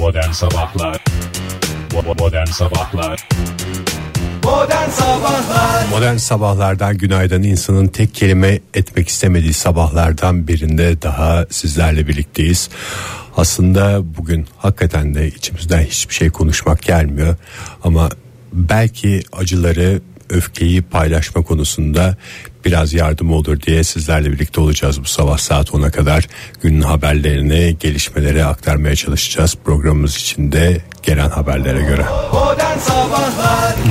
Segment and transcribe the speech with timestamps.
[0.00, 1.04] Modern Sabahlar.
[2.18, 3.28] Modern Sabahlar.
[4.44, 5.88] Modern Sabahlar.
[5.90, 7.42] Modern sabahlardan günaydın.
[7.42, 12.70] İnsanın tek kelime etmek istemediği sabahlardan birinde daha sizlerle birlikteyiz.
[13.36, 17.36] Aslında bugün hakikaten de içimizden hiçbir şey konuşmak gelmiyor.
[17.84, 18.08] Ama
[18.52, 20.00] belki acıları
[20.30, 22.16] öfkeyi paylaşma konusunda
[22.64, 26.28] biraz yardım olur diye sizlerle birlikte olacağız bu sabah saat 10'a kadar
[26.62, 32.04] günün haberlerini gelişmeleri aktarmaya çalışacağız programımız içinde gelen haberlere göre.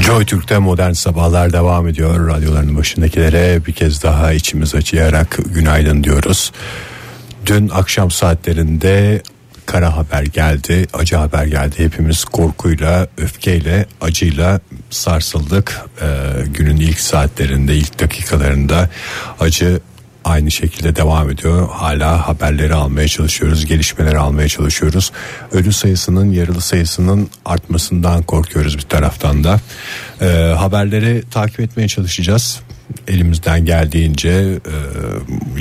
[0.06, 2.28] Joy Türk'te modern sabahlar devam ediyor.
[2.28, 6.52] Radyoların başındakilere bir kez daha içimiz acıyarak günaydın diyoruz.
[7.46, 9.22] Dün akşam saatlerinde
[9.72, 11.76] kara haber geldi, acı haber geldi.
[11.78, 14.60] Hepimiz korkuyla, öfkeyle, acıyla
[14.90, 15.82] sarsıldık.
[16.02, 16.06] Ee,
[16.46, 18.90] günün ilk saatlerinde, ilk dakikalarında
[19.40, 19.80] acı
[20.26, 21.70] aynı şekilde devam ediyor.
[21.70, 25.12] Hala haberleri almaya çalışıyoruz, gelişmeleri almaya çalışıyoruz.
[25.52, 29.60] Ölü sayısının, yaralı sayısının artmasından korkuyoruz bir taraftan da.
[30.22, 30.26] Ee,
[30.58, 32.60] haberleri takip etmeye çalışacağız.
[33.08, 34.76] Elimizden geldiğince e,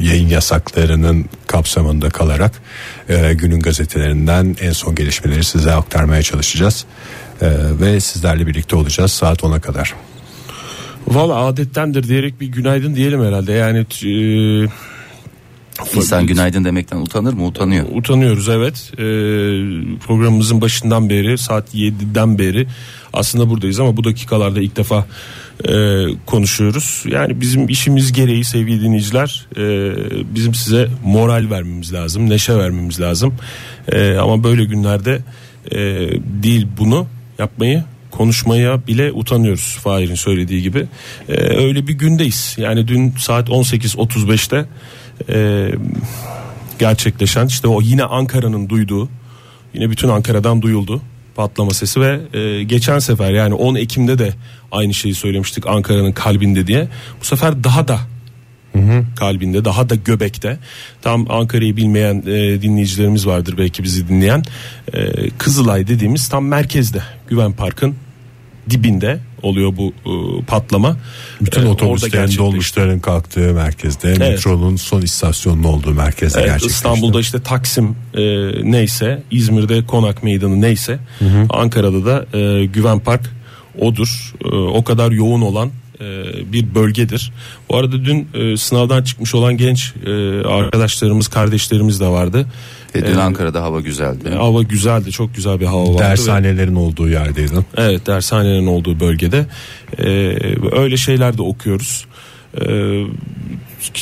[0.00, 2.52] yayın yasaklarının kapsamında kalarak
[3.08, 6.84] e, günün gazetelerinden en son gelişmeleri size aktarmaya çalışacağız.
[7.42, 7.46] E,
[7.80, 9.94] ve sizlerle birlikte olacağız saat 10'a kadar.
[11.08, 13.52] Valla adettendir diyerek bir günaydın diyelim herhalde.
[13.52, 14.68] Yani e,
[15.94, 17.46] İnsan günaydın demekten utanır mı?
[17.46, 17.86] Utanıyor.
[17.94, 18.90] utanıyoruz evet.
[18.92, 18.98] E,
[20.06, 22.66] programımızın başından beri saat 7'den beri
[23.12, 25.06] aslında buradayız ama bu dakikalarda ilk defa
[25.68, 27.04] e, konuşuyoruz.
[27.06, 29.94] Yani bizim işimiz gereği sevgili dinleyiciler e,
[30.34, 33.34] bizim size moral vermemiz lazım, neşe vermemiz lazım.
[33.92, 35.20] E, ama böyle günlerde
[35.70, 35.78] e,
[36.42, 37.06] değil bunu
[37.38, 37.84] yapmayı
[38.18, 40.86] konuşmaya bile utanıyoruz Fahir'in söylediği gibi.
[41.28, 42.54] Ee, öyle bir gündeyiz.
[42.58, 44.64] Yani dün saat 18.35'te
[45.28, 45.68] e,
[46.78, 49.08] gerçekleşen işte o yine Ankara'nın duyduğu
[49.74, 51.02] yine bütün Ankara'dan duyuldu
[51.36, 54.34] patlama sesi ve e, geçen sefer yani 10 Ekim'de de
[54.72, 56.88] aynı şeyi söylemiştik Ankara'nın kalbinde diye.
[57.20, 57.98] Bu sefer daha da
[59.16, 60.58] kalbinde daha da göbekte
[61.02, 64.42] tam Ankara'yı bilmeyen e, dinleyicilerimiz vardır belki bizi dinleyen
[64.94, 67.94] E, Kızılay dediğimiz tam merkezde Güven Park'ın
[68.70, 70.96] dibinde oluyor bu e, patlama.
[71.40, 76.76] Bütün E, otobüslerin dolmuşların kalktığı merkezde, metronun son istasyonunun olduğu merkezde Evet, gerçekleşti.
[76.76, 78.20] İstanbul'da işte Taksim e,
[78.70, 80.98] neyse, İzmir'de Konak Meydanı neyse,
[81.50, 83.30] Ankara'da da e, Güven Park
[83.80, 84.34] odur.
[84.44, 85.70] E, o kadar yoğun olan
[86.52, 87.32] bir bölgedir.
[87.68, 90.10] Bu arada dün e, sınavdan çıkmış olan genç e,
[90.48, 92.46] arkadaşlarımız, kardeşlerimiz de vardı.
[92.94, 94.30] Ve dün E, Ankara'da hava güzeldi.
[94.30, 95.94] Hava güzeldi, çok güzel bir hava vardı.
[95.94, 97.64] ve- Dershanelerin olduğu yerdeydin.
[97.76, 99.46] Evet dershanelerin olduğu bölgede
[99.98, 100.04] Ee,
[100.72, 102.06] öyle şeyler de okuyoruz.
[102.60, 103.04] Ee,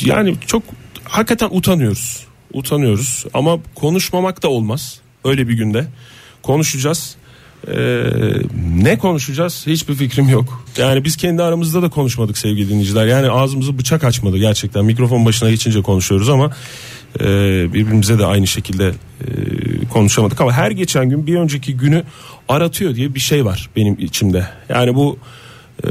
[0.05, 0.63] yani çok
[1.03, 2.25] hakikaten utanıyoruz.
[2.53, 4.99] Utanıyoruz ama konuşmamak da olmaz.
[5.25, 5.87] Öyle bir günde
[6.43, 7.15] konuşacağız.
[7.71, 8.03] Ee,
[8.83, 10.63] ne konuşacağız hiçbir fikrim yok.
[10.77, 13.07] Yani biz kendi aramızda da konuşmadık sevgili dinleyiciler.
[13.07, 14.85] Yani ağzımızı bıçak açmadı gerçekten.
[14.85, 16.51] Mikrofon başına geçince konuşuyoruz ama
[17.19, 17.25] e,
[17.73, 20.41] birbirimize de aynı şekilde e, konuşamadık.
[20.41, 22.03] Ama her geçen gün bir önceki günü
[22.49, 24.47] aratıyor diye bir şey var benim içimde.
[24.69, 25.17] Yani bu,
[25.83, 25.89] e,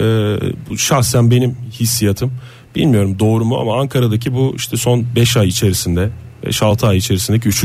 [0.71, 2.33] bu şahsen benim hissiyatım.
[2.75, 6.11] Bilmiyorum doğru mu ama Ankara'daki bu işte son 5 ay içerisinde
[6.45, 7.65] 5-6 ay içerisindeki 3.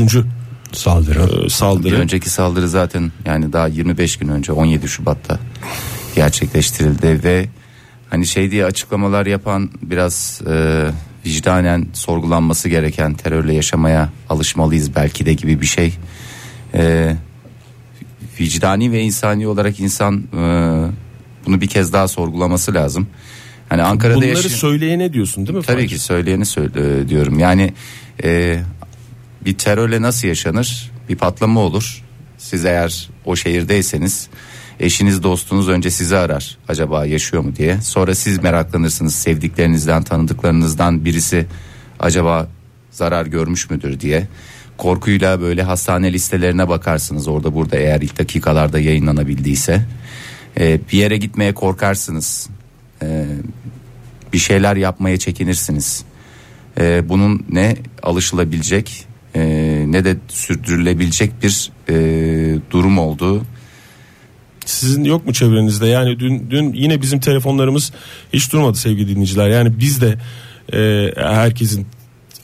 [0.72, 1.42] Saldırı.
[1.44, 1.96] Bir saldırı.
[1.96, 5.38] önceki saldırı zaten yani daha 25 gün önce 17 Şubat'ta
[6.16, 7.48] gerçekleştirildi ve
[8.10, 10.84] hani şey diye açıklamalar yapan biraz e,
[11.26, 15.94] vicdanen sorgulanması gereken terörle yaşamaya alışmalıyız belki de gibi bir şey.
[16.74, 17.14] E,
[18.40, 20.42] vicdani ve insani olarak insan e,
[21.46, 23.06] bunu bir kez daha sorgulaması lazım.
[23.68, 25.64] Hani Ankara'da Bunları yaşayan- söyleyene diyorsun değil mi?
[25.64, 25.88] Tabii Fahir?
[25.88, 27.38] ki söyleyeni söyle, diyorum.
[27.38, 27.72] Yani
[28.24, 28.60] e,
[29.44, 30.90] bir terörle nasıl yaşanır?
[31.08, 32.04] Bir patlama olur.
[32.38, 34.28] Siz eğer o şehirdeyseniz
[34.80, 36.58] eşiniz dostunuz önce sizi arar.
[36.68, 37.80] Acaba yaşıyor mu diye.
[37.80, 41.46] Sonra siz meraklanırsınız sevdiklerinizden tanıdıklarınızdan birisi
[42.00, 42.48] acaba
[42.90, 44.28] zarar görmüş müdür diye.
[44.78, 49.86] Korkuyla böyle hastane listelerine bakarsınız orada burada eğer ilk dakikalarda yayınlanabildiyse.
[50.60, 52.48] E, bir yere gitmeye korkarsınız.
[53.02, 53.26] E,
[54.32, 56.04] bir şeyler yapmaya çekinirsiniz.
[56.80, 59.40] Ee, bunun ne alışılabilecek e,
[59.86, 61.94] ne de sürdürülebilecek bir e,
[62.70, 63.42] durum olduğu
[64.66, 65.86] Sizin yok mu çevrenizde?
[65.86, 67.92] Yani dün dün yine bizim telefonlarımız
[68.32, 69.48] hiç durmadı sevgili dinleyiciler.
[69.48, 70.18] Yani biz de
[70.72, 71.86] e, herkesin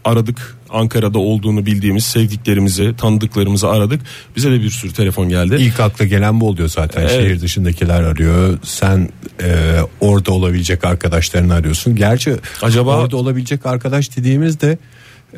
[0.04, 4.00] aradık Ankara'da olduğunu bildiğimiz sevdiklerimizi, tanıdıklarımızı aradık.
[4.36, 5.56] Bize de bir sürü telefon geldi.
[5.58, 7.00] İlk akla gelen bu oluyor zaten.
[7.00, 7.10] Evet.
[7.10, 8.58] Şehir dışındakiler arıyor.
[8.62, 9.08] Sen
[9.42, 11.96] e, orada olabilecek arkadaşlarını arıyorsun.
[11.96, 14.78] Gerçi Acaba- orada olabilecek arkadaş dediğimizde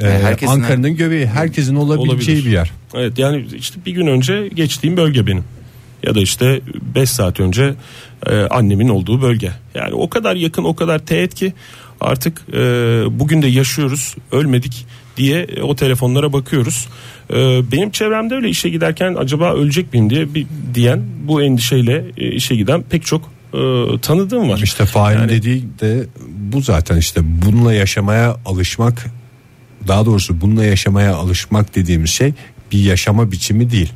[0.01, 2.45] e, herkesin- Ankara'nın göbeği herkesin olabileceği Olabilir.
[2.51, 2.71] bir yer.
[2.95, 5.45] Evet yani işte bir gün önce geçtiğim bölge benim.
[6.03, 6.61] Ya da işte
[6.95, 7.75] 5 saat önce
[8.27, 9.51] e, annemin olduğu bölge.
[9.75, 11.53] Yani o kadar yakın o kadar teğet ki
[12.01, 12.57] artık e,
[13.11, 16.89] bugün de yaşıyoruz ölmedik diye e, o telefonlara bakıyoruz.
[17.31, 17.37] E,
[17.73, 22.55] benim çevremde öyle işe giderken acaba ölecek miyim diye bir diyen bu endişeyle e, işe
[22.57, 23.23] giden pek çok
[23.55, 23.59] e,
[24.03, 24.61] tanıdığım var.
[24.65, 26.07] İşte Fahir'in Yani- dediği de
[26.53, 29.07] bu zaten işte bununla yaşamaya alışmak
[29.91, 32.33] daha doğrusu bununla yaşamaya alışmak dediğimiz şey
[32.73, 33.93] bir yaşama biçimi değil.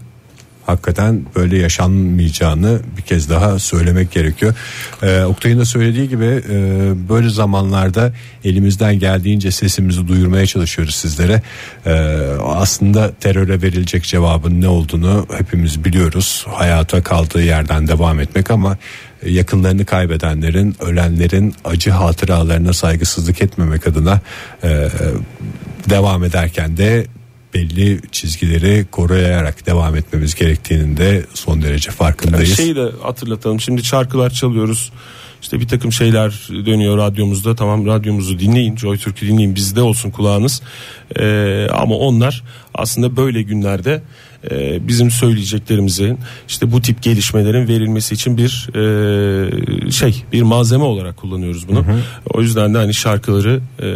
[0.67, 4.55] Hakikaten böyle yaşanmayacağını bir kez daha söylemek gerekiyor.
[5.03, 6.49] Ee, Oktay'ın da söylediği gibi e,
[7.09, 8.13] böyle zamanlarda
[8.45, 11.43] elimizden geldiğince sesimizi duyurmaya çalışıyoruz sizlere.
[11.87, 11.91] Ee,
[12.45, 16.47] aslında teröre verilecek cevabın ne olduğunu hepimiz biliyoruz.
[16.49, 18.77] Hayata kaldığı yerden devam etmek ama
[19.27, 24.21] yakınlarını kaybedenlerin, ölenlerin acı hatıralarına saygısızlık etmemek adına
[24.65, 24.89] e,
[25.91, 27.07] devam ederken de
[27.55, 32.57] belli çizgileri koruyarak devam etmemiz gerektiğinin de son derece farkındayız.
[32.57, 33.61] Şeyi de hatırlatalım.
[33.61, 34.93] Şimdi şarkılar çalıyoruz.
[35.43, 37.55] İşte bir takım şeyler dönüyor radyomuzda.
[37.55, 38.77] Tamam radyomuzu dinleyin.
[38.77, 39.55] Joy Türk'ü dinleyin.
[39.55, 40.63] Bizde olsun kulağınız.
[41.19, 42.43] Ee, ama onlar
[42.75, 44.03] aslında böyle günlerde
[44.51, 46.19] e, bizim söyleyeceklerimizin
[46.49, 51.85] işte bu tip gelişmelerin verilmesi için bir e, şey bir malzeme olarak kullanıyoruz bunu.
[52.35, 53.87] O yüzden de hani şarkıları e,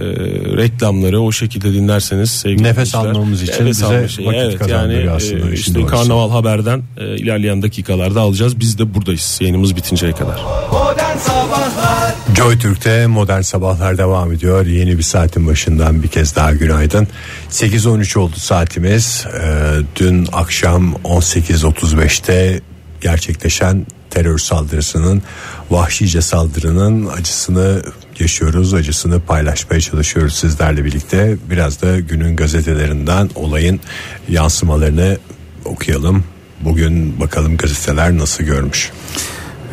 [0.57, 4.29] reklamları o şekilde dinlerseniz sevgili Nefes almamız için nefes bize şeyi.
[4.29, 5.87] vakit evet, yani, aslında e, işin işte doğrusu.
[5.87, 8.61] Karnaval Haber'den e, ilerleyen dakikalarda alacağız.
[8.61, 10.41] Biz de buradayız yayınımız bitinceye kadar.
[10.73, 14.67] Modern Sabahlar Joy Türk'te modern sabahlar devam ediyor.
[14.67, 17.09] Yeni bir saatin başından bir kez daha günaydın.
[17.51, 19.27] 8.13 oldu saatimiz.
[19.27, 22.61] Ee, dün akşam 18.35'te
[23.01, 25.23] gerçekleşen terör saldırısının
[25.71, 27.83] vahşice saldırının acısını
[28.19, 28.75] yaşıyoruz.
[28.75, 31.37] Acısını paylaşmaya çalışıyoruz sizlerle birlikte.
[31.51, 33.81] Biraz da günün gazetelerinden olayın
[34.29, 35.19] yansımalarını
[35.65, 36.25] okuyalım.
[36.61, 38.91] Bugün bakalım gazeteler nasıl görmüş.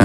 [0.00, 0.04] Ee,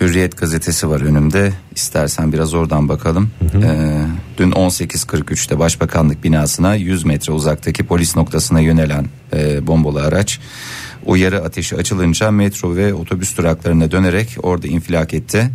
[0.00, 1.52] Hürriyet gazetesi var önümde.
[1.74, 3.30] İstersen biraz oradan bakalım.
[3.62, 4.02] Ee,
[4.38, 10.40] dün 18.43'te Başbakanlık binasına 100 metre uzaktaki polis noktasına yönelen e, bombalı araç
[11.06, 15.50] uyarı ateşi açılınca metro ve otobüs duraklarına dönerek orada infilak etti.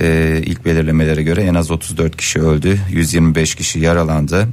[0.00, 4.48] Ee, ilk belirlemelere göre en az 34 kişi öldü, 125 kişi yaralandı.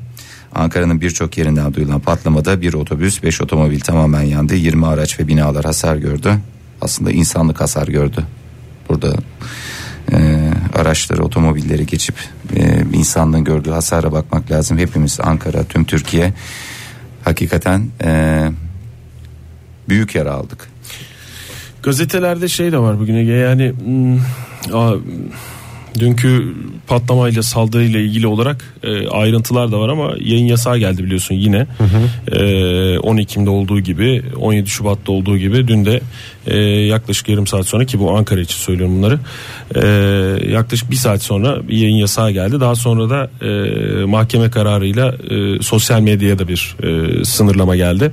[0.56, 4.56] Ankara'nın birçok yerinden duyulan patlamada bir otobüs, 5 otomobil tamamen yandı.
[4.56, 6.33] 20 araç ve binalar hasar gördü.
[6.81, 8.24] Aslında insanlık hasar gördü.
[8.89, 9.13] Burada
[10.12, 12.15] e, araçları, otomobilleri geçip
[12.56, 14.77] e, insanlığın gördüğü hasara bakmak lazım.
[14.77, 16.33] Hepimiz Ankara, tüm Türkiye
[17.24, 18.41] hakikaten e,
[19.89, 20.69] büyük yara aldık.
[21.83, 24.18] Gazetelerde şey de var bugün Ege yani hmm,
[24.77, 24.97] a-
[26.00, 26.54] dünkü
[26.88, 31.68] patlamayla saldırıyla ilgili olarak e, ayrıntılar da var ama yayın yasağı geldi biliyorsun yine.
[32.31, 36.01] E, 10 Ekim'de olduğu gibi 17 Şubat'ta olduğu gibi dün de
[36.48, 39.19] e, yaklaşık yarım saat sonra ki bu Ankara için söylüyorum bunları.
[39.75, 39.88] E,
[40.51, 42.60] yaklaşık bir saat sonra bir yayın yasağı geldi.
[42.60, 48.12] Daha sonra da e, mahkeme kararıyla e, sosyal medyaya da bir e, sınırlama geldi.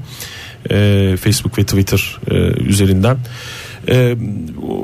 [0.71, 3.17] E, Facebook ve Twitter e, üzerinden.
[3.89, 4.17] E,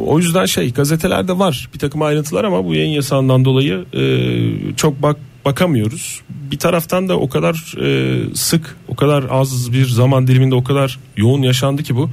[0.06, 5.02] o yüzden şey gazetelerde var bir takım ayrıntılar ama bu yayın yasağından dolayı e, çok
[5.02, 6.20] bak bakamıyoruz.
[6.50, 10.98] Bir taraftan da o kadar e, sık, o kadar az bir zaman diliminde o kadar
[11.16, 12.10] yoğun yaşandı ki bu.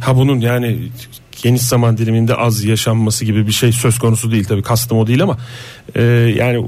[0.00, 0.78] Ha bunun yani
[1.42, 5.22] geniş zaman diliminde az yaşanması gibi bir şey söz konusu değil tabii kastım o değil
[5.22, 5.38] ama
[5.94, 6.02] e,
[6.36, 6.64] yani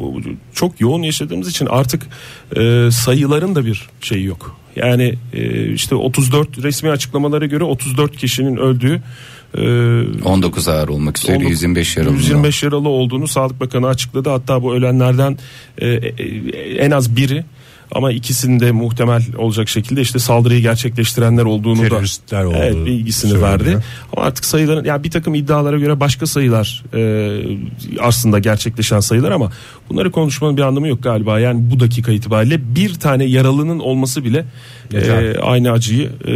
[0.54, 2.07] çok yoğun yaşadığımız için artık
[2.57, 4.57] e, sayıların da bir şeyi yok.
[4.76, 9.02] Yani e, işte 34 resmi açıklamalara göre 34 kişinin öldüğü
[9.54, 12.14] e, 19 ağır olmak üzere 19 125 yaralı.
[12.14, 14.30] 125 yaralı olduğunu Sağlık Bakanı açıkladı.
[14.30, 15.38] Hatta bu ölenlerden
[15.78, 16.09] e, e,
[16.78, 17.44] en az biri
[17.94, 23.61] ama ikisinde muhtemel olacak şekilde işte saldırıyı gerçekleştirenler olduğunu da Teröristler olduğu evet, bilgisini söyleniyor.
[23.61, 23.78] verdi.
[24.12, 27.58] Ama artık sayıların yani bir takım iddialara göre başka sayılar e,
[28.00, 29.52] aslında gerçekleşen sayılar ama
[29.90, 31.40] bunları konuşmanın bir anlamı yok galiba.
[31.40, 34.44] Yani bu dakika itibariyle bir tane yaralının olması bile
[34.94, 36.32] e, aynı acıyı e,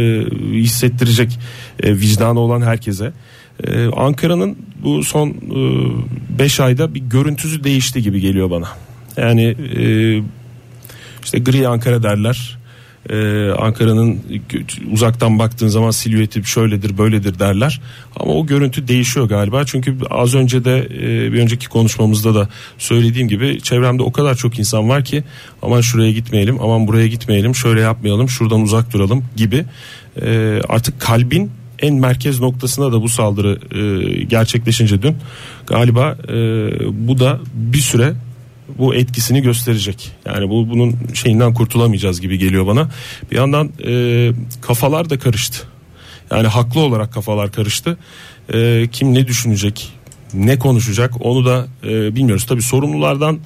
[0.53, 1.39] hissettirecek
[1.83, 3.11] e, vicdanı olan herkese.
[3.63, 5.33] E, Ankara'nın bu son
[6.39, 8.67] 5 ayda bir görüntüsü değişti gibi geliyor bana.
[9.17, 10.21] Yani e,
[11.27, 12.57] işte gri Ankara derler.
[13.09, 14.19] Ee, Ankara'nın
[14.91, 17.81] uzaktan baktığın zaman silüeti şöyledir böyledir derler.
[18.19, 19.65] Ama o görüntü değişiyor galiba.
[19.65, 24.59] Çünkü az önce de e, bir önceki konuşmamızda da söylediğim gibi çevremde o kadar çok
[24.59, 25.23] insan var ki
[25.61, 29.65] aman şuraya gitmeyelim aman buraya gitmeyelim şöyle yapmayalım şuradan uzak duralım gibi.
[30.21, 35.15] Ee, artık kalbin en merkez noktasına da bu saldırı e, gerçekleşince dün
[35.67, 36.35] galiba e,
[37.07, 38.13] bu da bir süre
[38.77, 40.11] bu etkisini gösterecek.
[40.25, 42.89] Yani bu bunun şeyinden kurtulamayacağız gibi geliyor bana.
[43.31, 44.31] Bir yandan e,
[44.61, 45.67] kafalar da karıştı.
[46.31, 47.97] Yani haklı olarak kafalar karıştı.
[48.53, 49.93] E, kim ne düşünecek,
[50.33, 52.45] ne konuşacak onu da e, bilmiyoruz.
[52.45, 53.39] Tabii sorumlulardan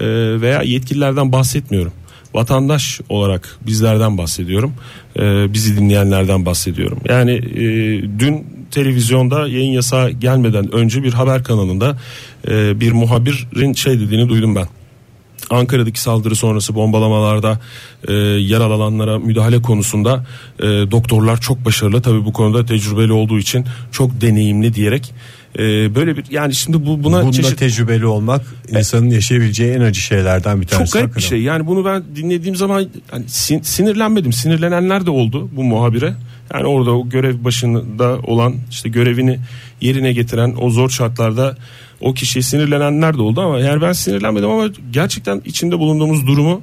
[0.00, 0.06] e,
[0.40, 1.92] veya yetkililerden bahsetmiyorum.
[2.34, 4.74] Vatandaş olarak bizlerden bahsediyorum.
[5.16, 6.98] E, bizi dinleyenlerden bahsediyorum.
[7.08, 7.64] Yani e,
[8.18, 11.98] dün televizyonda yayın yasağı gelmeden önce bir haber kanalında
[12.48, 14.66] e, bir muhabirin şey dediğini duydum ben.
[15.50, 17.60] Ankara'daki saldırı sonrası bombalamalarda
[18.08, 20.26] e, yaralananlara müdahale konusunda
[20.58, 25.14] e, doktorlar çok başarılı tabii bu konuda tecrübeli olduğu için çok deneyimli diyerek
[25.58, 30.00] e, böyle bir yani şimdi bu buna Bunda çeşit tecrübeli olmak insanın yaşayabileceği en acı
[30.00, 30.92] şeylerden bir tanesi.
[30.92, 31.42] çok garip bir şey.
[31.42, 34.32] Yani bunu ben dinlediğim zaman hani sin- sinirlenmedim.
[34.32, 36.14] Sinirlenenler de oldu bu muhabire.
[36.54, 39.38] Yani orada o görev başında olan işte görevini
[39.80, 41.56] yerine getiren o zor şartlarda
[42.00, 46.62] o kişiye sinirlenenler de oldu ama yani ben sinirlenmedim ama gerçekten içinde bulunduğumuz durumu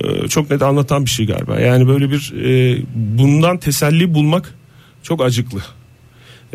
[0.00, 1.60] e, çok net anlatan bir şey galiba.
[1.60, 4.54] Yani böyle bir e, bundan teselli bulmak
[5.02, 5.60] çok acıklı.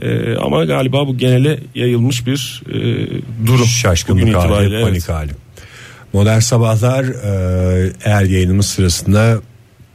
[0.02, 2.74] E, ama galiba bu genele yayılmış bir e,
[3.48, 3.66] durum.
[3.66, 4.86] Şaşkınlık hali, itibariyle, evet.
[4.86, 5.32] panik hali.
[6.14, 7.06] Modern Sabahlar
[8.06, 9.42] eğer yayınımız sırasında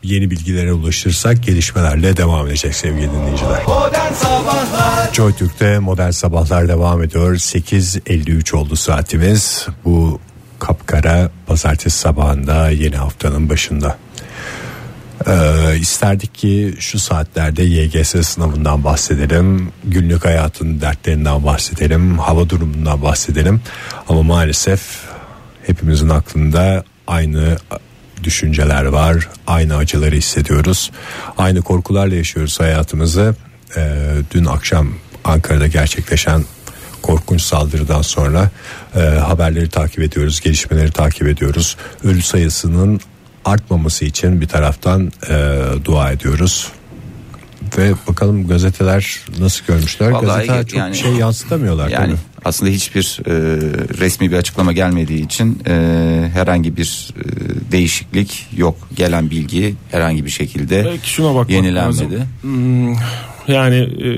[0.03, 3.63] yeni bilgilere ulaşırsak gelişmelerle devam edecek sevgili dinleyiciler.
[3.67, 7.35] Modern Sabahlar Joy Türk'te Modern Sabahlar devam ediyor.
[7.35, 9.67] 8.53 oldu saatimiz.
[9.85, 10.21] Bu
[10.59, 13.97] kapkara pazartesi sabahında yeni haftanın başında.
[15.27, 23.61] Ee, isterdik ki şu saatlerde YGS sınavından bahsedelim, günlük hayatın dertlerinden bahsedelim, hava durumundan bahsedelim.
[24.09, 24.81] Ama maalesef
[25.67, 27.57] hepimizin aklında aynı
[28.25, 30.91] düşünceler var, aynı acıları hissediyoruz,
[31.39, 33.35] aynı korkularla yaşıyoruz hayatımızı.
[33.77, 34.89] Ee, dün akşam
[35.25, 36.45] Ankara'da gerçekleşen
[37.03, 38.51] korkunç saldırıdan sonra
[38.97, 41.77] e, haberleri takip ediyoruz, gelişmeleri takip ediyoruz.
[42.05, 43.01] Ölü sayısının
[43.45, 46.69] artmaması için bir taraftan e, dua ediyoruz.
[47.79, 50.11] Ve bakalım gazeteler nasıl görmüşler?
[50.11, 51.89] Vallahi Gazeteler çok yani- şey yansıtamıyorlar.
[51.89, 52.21] Yani tabii.
[52.45, 53.33] aslında hiçbir e,
[53.99, 55.73] resmi bir açıklama gelmediği için e,
[56.35, 57.25] herhangi bir e,
[57.73, 58.77] değişiklik yok.
[58.97, 62.03] Gelen bilgi herhangi bir şekilde Belki şuna bakmak yenilenmedi.
[62.03, 62.29] lazım.
[62.43, 62.95] Hmm,
[63.49, 64.09] yani e,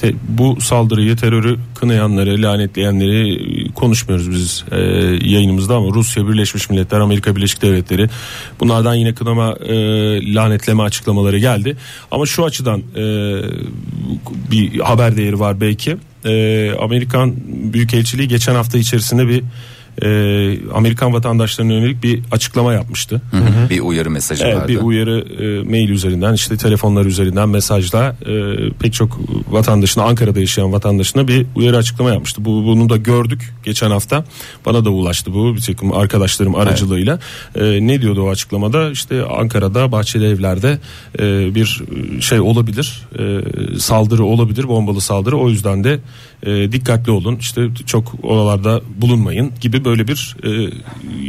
[0.00, 4.78] te- bu saldırıyı, terörü kınayanları, lanetleyenleri e, konuşmuyoruz biz e,
[5.30, 8.08] yayınımızda ama Rusya, Birleşmiş Milletler, Amerika Birleşik Devletleri
[8.60, 9.74] bunlardan yine kınama, e,
[10.34, 11.76] lanetleme açıklamaları geldi.
[12.10, 13.02] Ama şu açıdan e,
[14.50, 15.96] bir haber değeri var belki.
[16.24, 19.42] E, Amerikan Büyükelçiliği geçen hafta içerisinde bir
[20.02, 20.08] e,
[20.74, 23.22] Amerikan vatandaşlarına yönelik bir açıklama yapmıştı.
[23.30, 23.70] Hı hı.
[23.70, 24.68] Bir uyarı mesajı Evet, vardı.
[24.68, 30.72] bir uyarı e, mail üzerinden işte telefonlar üzerinden mesajla e, pek çok vatandaşına Ankara'da yaşayan
[30.72, 32.44] vatandaşına bir uyarı açıklama yapmıştı.
[32.44, 34.24] Bu, bunu da gördük geçen hafta
[34.66, 37.18] bana da ulaştı bu bir takım arkadaşlarım aracılığıyla.
[37.54, 40.78] E, ne diyordu o açıklamada işte Ankara'da bahçeli evlerde
[41.18, 41.82] e, bir
[42.20, 43.40] şey olabilir e,
[43.78, 46.00] saldırı olabilir bombalı saldırı o yüzden de
[46.44, 50.70] e, dikkatli olun işte çok oralarda bulunmayın gibi böyle bir e,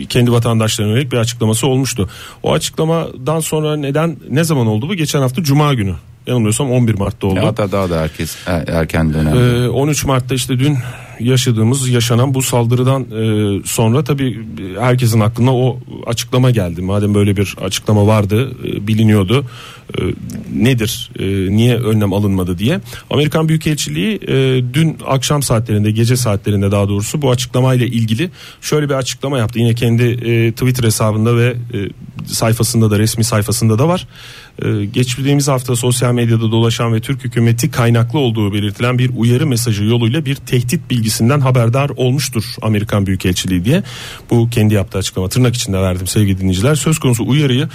[0.08, 2.10] kendi vatandaşlarına yönelik bir açıklaması olmuştu.
[2.44, 4.96] O açıklamadan sonra neden ne zaman oldu bu?
[4.96, 5.96] Geçen hafta Cuma günü.
[6.28, 7.40] Yanılmıyorsam 11 Mart'ta oldu.
[7.44, 9.66] Hatta daha da herkes er- erken dönemde.
[9.66, 10.78] Ee, 13 Mart'ta işte dün
[11.20, 14.40] yaşadığımız yaşanan bu saldırıdan e, sonra tabii
[14.80, 16.82] herkesin aklına o açıklama geldi.
[16.82, 19.46] Madem böyle bir açıklama vardı e, biliniyordu
[19.98, 20.02] e,
[20.54, 21.12] nedir
[21.50, 22.80] niye önlem alınmadı diye.
[23.10, 24.22] Amerikan Büyükelçiliği
[24.74, 28.30] dün akşam saatlerinde gece saatlerinde daha doğrusu bu açıklamayla ilgili
[28.62, 29.60] şöyle bir açıklama yaptı.
[29.60, 30.18] Yine kendi
[30.52, 31.56] Twitter hesabında ve
[32.28, 34.08] sayfasında da resmi sayfasında da var.
[34.62, 39.84] E, geçtiğimiz hafta sosyal medyada dolaşan ve Türk hükümeti kaynaklı olduğu belirtilen bir uyarı mesajı
[39.84, 43.84] yoluyla bir tehdit bilgisinden haberdar olmuştur Amerikan Büyükelçiliği diye.
[44.30, 46.76] Bu kendi yaptığı açıklama tırnak içinde verdim sevgili dinleyiciler.
[46.76, 47.70] Söz konusu uyarıyı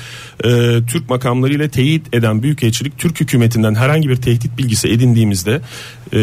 [0.45, 0.49] e,
[0.87, 5.61] Türk makamlarıyla teyit eden Büyükelçilik Türk hükümetinden herhangi bir tehdit bilgisi edindiğimizde
[6.12, 6.19] e,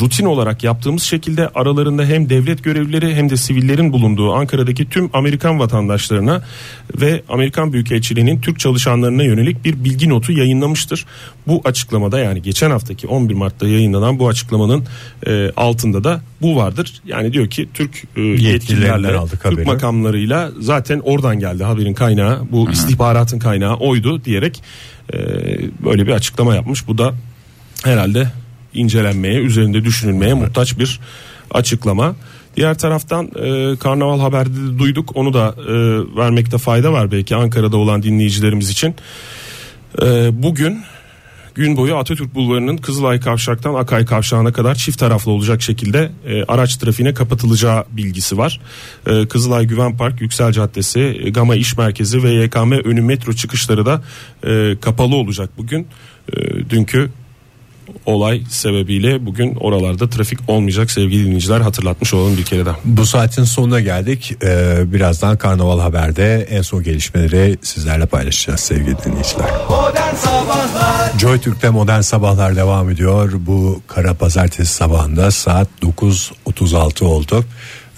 [0.00, 5.58] rutin olarak yaptığımız şekilde aralarında hem devlet görevlileri hem de sivillerin bulunduğu Ankara'daki tüm Amerikan
[5.58, 6.42] vatandaşlarına
[7.00, 11.06] ve Amerikan Büyükelçiliği'nin Türk çalışanlarına yönelik bir bilgi notu yayınlamıştır.
[11.46, 14.84] Bu açıklamada yani geçen haftaki 11 Mart'ta yayınlanan bu açıklamanın
[15.26, 16.92] e, altında da bu vardır.
[17.06, 19.56] Yani diyor ki Türk e, yetkililerle aldık haberi.
[19.56, 24.62] Türk makamlarıyla zaten oradan geldi haberin kaynağı bu istihbaratın kaynağı oydu diyerek
[25.12, 25.18] e,
[25.84, 26.88] böyle bir açıklama yapmış.
[26.88, 27.14] Bu da
[27.84, 28.28] herhalde
[28.74, 31.00] incelenmeye, üzerinde düşünülmeye muhtaç bir
[31.50, 32.16] açıklama.
[32.58, 35.16] Diğer taraftan e, karnaval haberde de duyduk.
[35.16, 35.72] Onu da e,
[36.16, 38.94] vermekte fayda var belki Ankara'da olan dinleyicilerimiz için.
[40.02, 40.80] E, bugün
[41.54, 46.76] gün boyu Atatürk Bulvarı'nın Kızılay Kavşak'tan Akay Kavşağı'na kadar çift taraflı olacak şekilde e, araç
[46.76, 48.60] trafiğine kapatılacağı bilgisi var.
[49.06, 53.86] E, Kızılay Güven Park, Yüksel Caddesi, e, Gama İş Merkezi ve YKM önü metro çıkışları
[53.86, 54.02] da
[54.46, 55.86] e, kapalı olacak bugün.
[56.32, 57.10] E, dünkü
[58.06, 62.76] olay sebebiyle bugün oralarda trafik olmayacak sevgili dinleyiciler hatırlatmış olalım bir kere daha.
[62.84, 64.36] Bu saatin sonuna geldik.
[64.42, 69.46] Ee, birazdan Karnaval Haber'de en son gelişmeleri sizlerle paylaşacağız sevgili dinleyiciler.
[71.18, 73.32] Joy Türk'te modern sabahlar devam ediyor.
[73.36, 77.44] Bu kara pazartesi sabahında saat 9.36 oldu.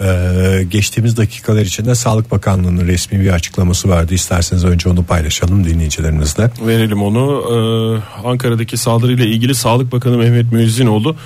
[0.01, 4.15] Ee, geçtiğimiz dakikalar içinde Sağlık Bakanlığı'nın resmi bir açıklaması vardı.
[4.15, 6.51] İsterseniz önce onu paylaşalım dinleyicilerimizle.
[6.67, 7.43] Verelim onu.
[7.51, 11.17] Ee, Ankara'daki saldırıyla ilgili Sağlık Bakanı Mehmet Müezzinoğlu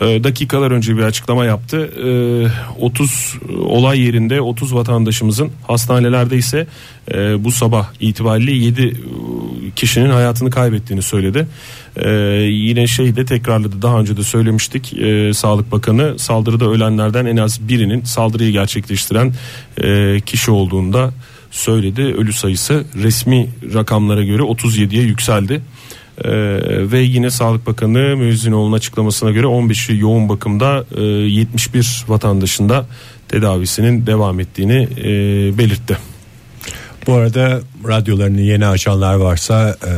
[0.00, 1.90] e, dakikalar önce bir açıklama yaptı.
[2.06, 3.34] Ee, 30
[3.66, 6.66] olay yerinde 30 vatandaşımızın hastanelerde ise
[7.12, 8.96] e, bu sabah itibariyle 7
[9.76, 11.46] kişinin hayatını kaybettiğini söyledi.
[11.96, 12.10] Ee,
[12.50, 17.68] yine şey de tekrarladı daha önce de söylemiştik Ee, Sağlık Bakanı saldırıda ölenlerden en az
[17.68, 19.32] birinin saldırıyı gerçekleştiren
[19.82, 21.12] e, kişi olduğunda
[21.50, 22.02] söyledi.
[22.02, 25.62] Ölü sayısı resmi rakamlara göre 37'ye yükseldi.
[26.24, 26.30] Ee,
[26.92, 32.86] ve yine Sağlık Bakanı Müezzinoğlu'nun açıklamasına göre 15'i yoğun bakımda e, 71 vatandaşın da
[33.28, 35.08] tedavisinin devam ettiğini e,
[35.58, 36.11] belirtti.
[37.06, 39.92] Bu arada radyolarını yeni açanlar varsa e,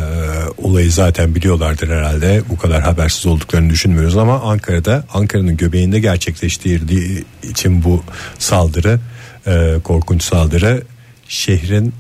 [0.63, 2.43] olayı zaten biliyorlardır herhalde.
[2.49, 8.03] Bu kadar habersiz olduklarını düşünmüyoruz ama Ankara'da Ankara'nın göbeğinde gerçekleştirdiği için bu
[8.39, 9.01] saldırı
[9.47, 10.83] e, korkunç saldırı
[11.29, 11.95] şehrin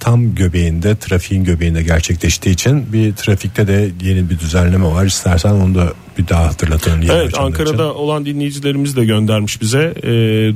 [0.00, 5.04] tam göbeğinde trafiğin göbeğinde gerçekleştiği için bir trafikte de yeni bir düzenleme var.
[5.04, 7.02] İstersen onu da bir daha hatırlatalım.
[7.10, 7.98] Evet Ankara'da için.
[7.98, 10.10] olan dinleyicilerimiz de göndermiş bize e,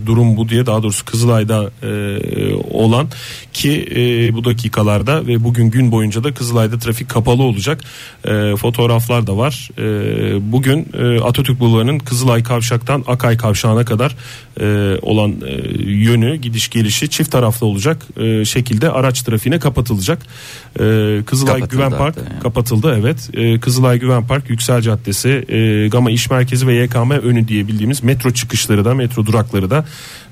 [0.06, 1.90] durum bu diye daha doğrusu Kızılay'da e,
[2.70, 3.08] olan
[3.52, 7.80] ki e, bu dakikalarda ve bugün gün boyunca da Kızılay'da trafik kapalı olacak
[8.24, 9.82] E, fotoğraflar da var E,
[10.52, 14.16] bugün e, Atatürk Bulvarı'nın Kızılay Kavşak'tan Akay Kavşağı'na kadar
[14.60, 20.22] e, olan e, yönü gidiş gelişi çift taraflı olacak e, şekilde araç trafiğine kapatılacak
[20.80, 22.40] E, Kızılay Kapatıldı Güven Park yani.
[22.42, 23.30] kapatıldı evet.
[23.34, 28.02] Ee, Kızılay Güven Park, Yüksel Caddesi, e, Gama İş Merkezi ve YKM önü diye bildiğimiz
[28.02, 29.84] metro çıkışları da metro durakları da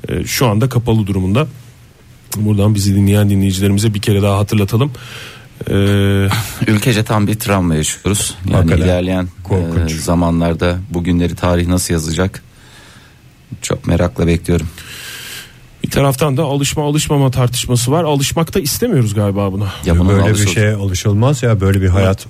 [0.09, 1.46] e, şu anda kapalı durumunda.
[2.37, 4.92] Buradan bizi dinleyen dinleyicilerimize bir kere daha hatırlatalım.
[5.70, 5.74] Ee,
[6.66, 8.35] Ülkece tam bir travma yaşıyoruz.
[8.44, 8.85] Yani Hakikaten.
[8.85, 9.92] ilerleyen Korkunç.
[9.92, 12.42] e, zamanlarda bugünleri tarih nasıl yazacak?
[13.62, 14.68] Çok merakla bekliyorum.
[15.85, 18.05] bir taraftan da alışma alışmama tartışması var.
[18.05, 19.72] Alışmak da istemiyoruz galiba buna.
[19.87, 22.27] Ya buna böyle bir şeye alışılmaz ya böyle bir hayat.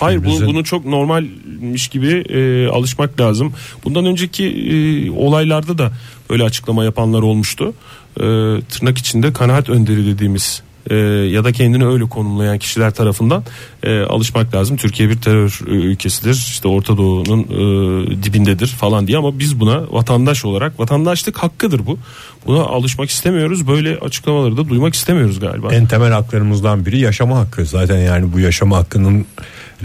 [0.00, 3.52] Hayır bu, bunu çok normalmiş gibi e, alışmak lazım.
[3.84, 5.92] Bundan önceki e, olaylarda da
[6.30, 7.74] böyle açıklama yapanlar olmuştu.
[8.16, 8.22] E,
[8.68, 10.94] tırnak içinde kanaat önderi dediğimiz e,
[11.30, 13.44] ya da kendini öyle konumlayan kişiler tarafından
[13.82, 14.76] e, alışmak lazım.
[14.76, 16.34] Türkiye bir terör e, ülkesidir.
[16.34, 21.98] İşte Orta Doğu'nun e, dibindedir falan diye ama biz buna vatandaş olarak vatandaşlık hakkıdır bu.
[22.46, 23.68] Buna alışmak istemiyoruz.
[23.68, 25.74] Böyle açıklamaları da duymak istemiyoruz galiba.
[25.74, 27.66] En temel haklarımızdan biri yaşama hakkı.
[27.66, 29.26] Zaten yani bu yaşama hakkının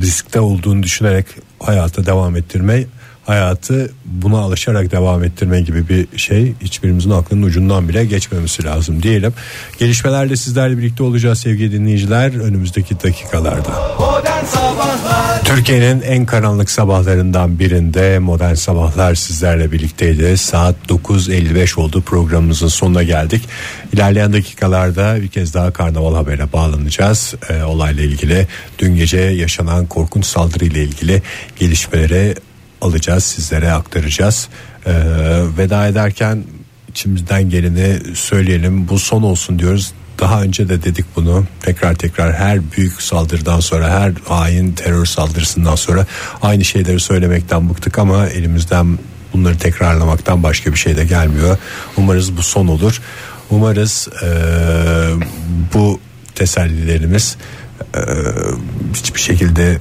[0.02, 1.26] riskte olduğunu düşünerek
[1.60, 2.84] hayata devam ettirme,
[3.28, 9.34] hayatı buna alışarak devam ettirme gibi bir şey hiçbirimizin aklının ucundan bile geçmemesi lazım diyelim.
[9.80, 13.72] Gelişmelerle sizlerle birlikte olacağız sevgili dinleyiciler önümüzdeki dakikalarda.
[15.46, 20.38] Türkiye'nin en karanlık sabahlarından birinde Modern Sabahlar sizlerle birlikteydi.
[20.38, 23.44] Saat 9.55 oldu programımızın sonuna geldik.
[23.94, 27.36] İlerleyen dakikalarda bir kez daha Karnaval Haber'e bağlanacağız.
[27.50, 28.48] Ee, olayla ilgili
[28.80, 31.22] dün gece yaşanan korkunç saldırı ile ilgili
[31.60, 32.36] gelişmeleri
[32.82, 34.48] alacağız sizlere aktaracağız.
[34.86, 34.92] Ee,
[35.58, 36.44] veda ederken
[36.90, 39.94] içimizden geleni söyleyelim bu son olsun diyoruz.
[40.20, 45.76] Daha önce de dedik bunu tekrar tekrar her büyük saldırıdan sonra her hain terör saldırısından
[45.76, 46.06] sonra
[46.42, 49.00] aynı şeyleri söylemekten bıktık ama elimizden
[49.34, 51.58] bunları tekrarlamaktan başka bir şey de gelmiyor.
[51.98, 53.02] Umarız bu son olur.
[53.50, 54.30] Umarız eee,
[55.74, 56.00] bu
[56.36, 57.38] tesellilerimiz
[57.96, 58.04] eee,
[58.94, 59.80] hiçbir şekilde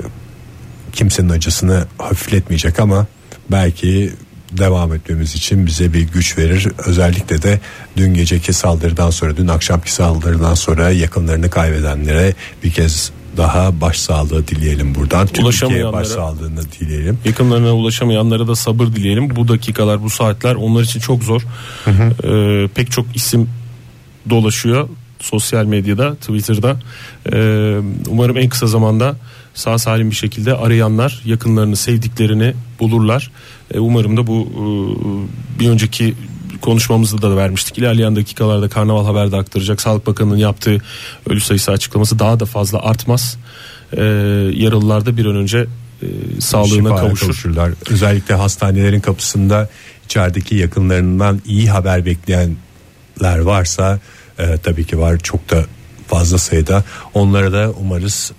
[0.97, 3.07] kimsenin acısını hafifletmeyecek ama
[3.51, 4.13] belki
[4.53, 6.69] devam etmemiz için bize bir güç verir.
[6.87, 7.61] Özellikle de
[7.97, 14.95] dün geceki saldırıdan sonra, dün akşamki saldırıdan sonra yakınlarını kaybedenlere bir kez daha başsağlığı dileyelim
[14.95, 15.29] buradan.
[15.41, 15.93] Ulaşamayanlara.
[15.93, 17.19] başsağlığını dileyelim.
[17.25, 19.37] Yakınlarına ulaşamayanlara da sabır dileyelim.
[19.37, 21.43] Bu dakikalar, bu saatler onlar için çok zor.
[21.87, 23.51] Ee, pek çok isim
[24.31, 24.89] dolaşıyor
[25.20, 26.76] sosyal medyada, Twitter'da.
[27.33, 29.16] Ee, umarım en kısa zamanda
[29.55, 33.31] sağ salim bir şekilde arayanlar yakınlarını, sevdiklerini bulurlar.
[33.74, 34.64] Ee, umarım da bu e,
[35.61, 36.14] bir önceki
[36.61, 37.79] konuşmamızda da vermiştik.
[37.79, 39.81] İlerleyen dakikalarda Karnaval Haber'de aktaracak.
[39.81, 40.79] Sağlık Bakanı'nın yaptığı
[41.31, 43.38] ölü sayısı açıklaması daha da fazla artmaz.
[43.92, 44.02] e,
[44.55, 45.66] yaralılar bir an önce
[46.02, 46.07] e,
[46.40, 47.26] sağlığına Şifaya kavuşur.
[47.26, 47.70] kavuşurlar.
[47.90, 49.68] Özellikle hastanelerin kapısında
[50.05, 54.00] içerideki yakınlarından iyi haber bekleyenler varsa
[54.38, 55.64] e, tabii ki var çok da
[56.07, 56.85] fazla sayıda.
[57.14, 58.33] Onlara da umarız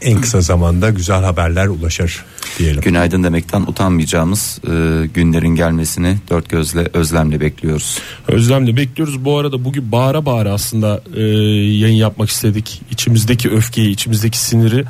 [0.00, 2.24] en kısa zamanda güzel haberler ulaşır
[2.58, 2.80] diyelim.
[2.80, 7.98] Günaydın demekten utanmayacağımız e, günlerin gelmesini dört gözle özlemle bekliyoruz.
[8.28, 9.24] Özlemle bekliyoruz.
[9.24, 12.82] Bu arada bugün bağıra bağıra aslında e, yayın yapmak istedik.
[12.90, 14.84] İçimizdeki öfkeyi, içimizdeki siniri,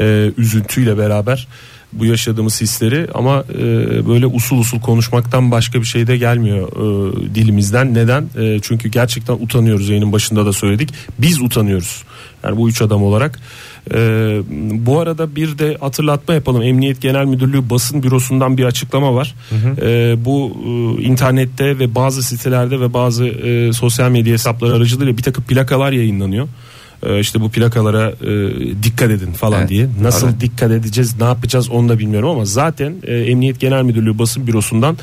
[0.00, 1.48] e, üzüntüyle beraber
[1.92, 3.62] bu yaşadığımız hisleri ama e,
[4.08, 7.94] böyle usul usul konuşmaktan başka bir şey de gelmiyor e, dilimizden.
[7.94, 8.28] Neden?
[8.38, 9.88] E, çünkü gerçekten utanıyoruz.
[9.88, 10.90] Yayının başında da söyledik.
[11.18, 12.02] Biz utanıyoruz.
[12.44, 13.40] Yani bu üç adam olarak.
[13.94, 13.98] E,
[14.86, 16.62] bu arada bir de hatırlatma yapalım.
[16.62, 19.34] Emniyet Genel Müdürlüğü basın bürosundan bir açıklama var.
[19.82, 25.22] E, bu e, internette ve bazı sitelerde ve bazı e, sosyal medya hesapları aracılığıyla bir
[25.22, 26.48] takım plakalar yayınlanıyor.
[27.06, 29.86] E, işte bu plakalara e, dikkat edin falan Evet, diye.
[30.02, 30.40] Nasıl evet.
[30.40, 34.98] dikkat edeceğiz, ne yapacağız onu da bilmiyorum ama zaten e, Emniyet Genel Müdürlüğü basın bürosundan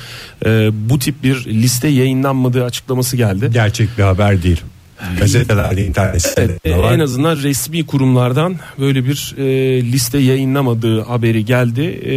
[0.46, 3.50] e, bu tip bir liste yayınlanmadığı açıklaması geldi.
[3.54, 4.62] Gerçek bir haber değil.
[5.20, 6.94] Gazetelerde, internet sitelerinde E, var.
[6.94, 9.46] en azından resmi kurumlardan böyle bir e,
[9.92, 11.82] liste yayınlamadığı haberi geldi.
[11.82, 12.16] E,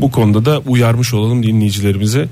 [0.00, 2.28] bu konuda da uyarmış olalım dinleyicilerimize.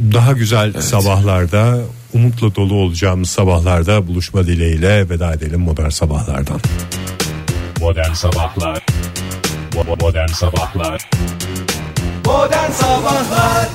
[0.00, 1.78] Daha güzel sabahlarda,
[2.14, 6.60] umutla dolu olacağımız sabahlarda buluşma dileğiyle veda edelim modern sabahlardan.
[7.80, 8.86] Modern Sabahlar.
[10.00, 11.10] Modern Sabahlar.
[12.26, 13.68] Modern Sabahlar